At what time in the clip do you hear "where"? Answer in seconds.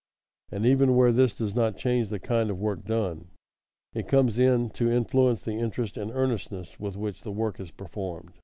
0.95-1.11